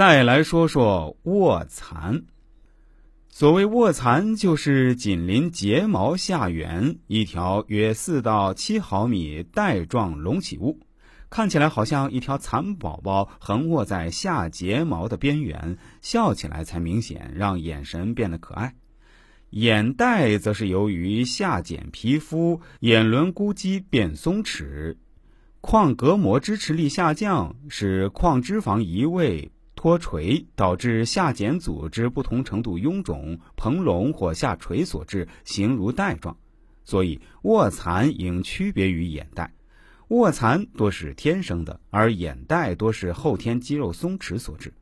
[0.00, 2.22] 再来说说卧蚕。
[3.28, 10.80] 所谓卧蚕，就是紧邻睫毛下缘一条约四到七毫米带状隆起物，
[11.28, 18.74] 看起来好像一条蚕宝宝横卧在下睫毛的边缘，笑起来才明显，让眼神变得可爱。
[19.50, 24.96] 眼袋则是由于下睑皮肤眼轮箍肌变松弛，
[25.60, 29.50] 眶隔膜支持力下降，使眶脂肪移位。
[29.80, 36.36] 脱垂导致下睑组织不同程度臃肿、膨隆或下垂所致，形如带状。
[36.84, 39.54] 所以卧蚕应区别于眼袋。
[40.08, 44.74] 卧蚕多是天生的，而眼袋多是后天肌肉松弛所致。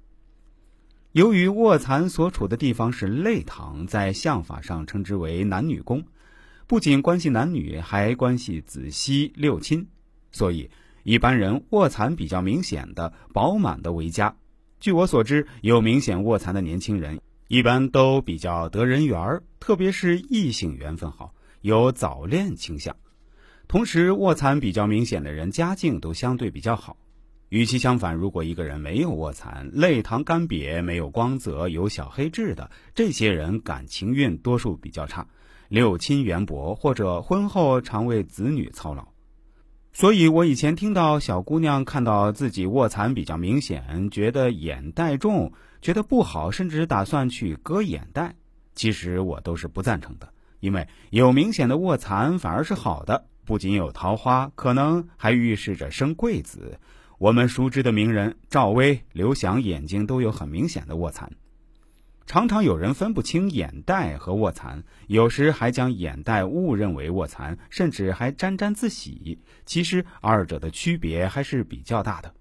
[1.12, 6.04] 由于卧蚕所处的地方是肋堂，在相法上称之为男女宫，
[6.66, 9.86] 不仅关系男女，还关系子息六亲，
[10.32, 10.68] 所以
[11.04, 14.34] 一般人卧蚕比较明显的、饱满的为佳。
[14.80, 22.94] 据我所知，有明显卧蚕的年轻人，一般都比较得人缘儿，特别是异性缘分好，有早恋倾向。
[23.66, 26.96] 同时，卧蚕比较明显的人，家境都相对比较好。
[27.48, 35.26] 与其相反，如果一个人没有卧蚕，泪堂干瘪，没有光泽，有小黑痣的，这些人感情运多数比较差，
[35.68, 39.08] 六亲缘薄，或者婚后常为子女操劳。
[39.98, 48.36] 所以，我以前听到小姑娘看到自己卧蚕比较明显，觉得眼袋重，觉得不好，甚至打算去割眼袋。
[48.76, 56.78] 其实我都是不赞成的，因为有明显的卧蚕反而是好的，不仅有桃花，可能还预示着生贵子。
[57.18, 61.28] 我们熟知的名人赵薇、刘翔眼睛都有很明显的卧蚕。
[62.28, 69.38] 常常有人分不清眼袋和卧蚕，有时还将眼袋误认为卧蚕，甚至还沾沾自喜。
[69.64, 72.34] 其实二者的区别还是比较大的。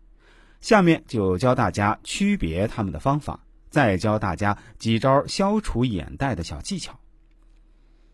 [0.59, 6.99] 下面就教大家区别它们的方法，再教大家几招消除眼袋的小技巧。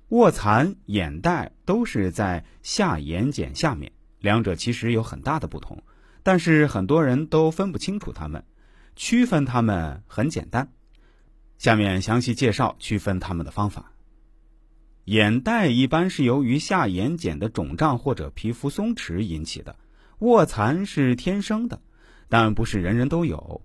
[0.10, 5.82] 卧蚕、眼袋都是在下眼睑下面，两者其实有很大的不同，
[6.22, 8.44] 但是很多人都分不清楚它们。
[8.96, 10.70] 区分它们很简单。
[11.58, 13.92] 下面详细介绍区分它们的方法。
[15.06, 19.76] 眼袋一般是由于下眼睑的肿胀或者皮肤松弛引起的，
[20.20, 21.82] 卧蚕是天生的，
[22.30, 23.62] 但不是人人都有。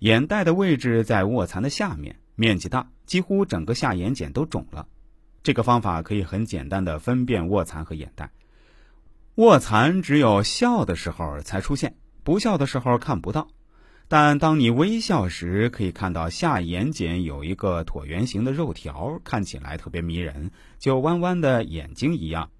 [0.00, 4.86] 眼袋的位置在卧蚕的下面，面积大，几乎整个下眼睑都肿了。
[5.42, 8.30] 这个方法可以很简单的分辨卧蚕和眼袋。
[9.36, 13.48] 卧蚕只有笑的时候才出现，不笑的时候看不到。
[14.08, 22.50] 但当你微笑时，可以看到下眼睑有一个椭圆形的肉条，看起来特别迷人，就弯弯的眼睛一样。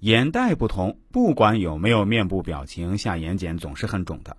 [0.00, 4.36] 眼袋不同，不管有没有面部表情，下眼睑总是很肿的。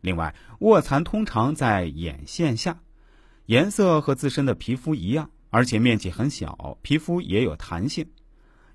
[0.00, 2.80] 另外，卧蚕通常在眼线下，
[3.44, 8.06] 颜色和自身的皮肤一样，而且面积很小，皮肤也有弹性。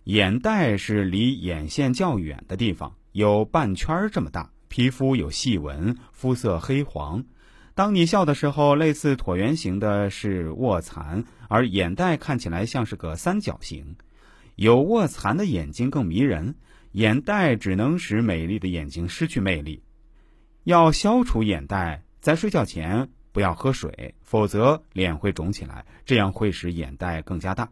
[0.04, 4.52] 眼袋是离眼线较远的地方，有半圈这么大。
[4.68, 7.24] 皮肤有细纹，肤色黑黄。
[7.74, 13.96] 当你笑的时候，类似椭圆形的是卧蚕，而眼袋看起来像是个三角形。
[14.56, 16.56] 有卧蚕的眼睛更迷人，
[16.94, 19.84] 眼袋只能使美丽的眼睛失去魅力。
[20.64, 27.70] 要消除眼袋，在睡觉前不要喝水，否则脸会肿起来，这样会使眼袋更加大。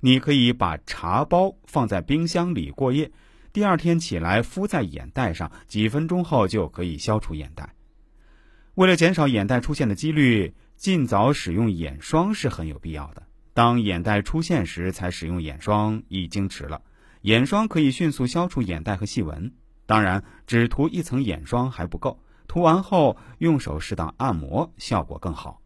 [0.00, 3.10] 你可以把茶包放在冰箱里过夜。
[3.56, 7.74] 第二天起来敷在眼袋上，几分钟后就可以消除眼袋。
[8.74, 13.22] 为了减少眼袋出现的几率，尽早使用眼霜是很有必要的。
[13.54, 16.82] 当眼袋出现时才使用眼霜已经迟了。
[17.22, 19.50] 眼霜可以迅速消除眼袋和细纹，
[19.86, 25.62] 当然只涂一层眼霜还不够，涂完后用手适当按摩，效果更好。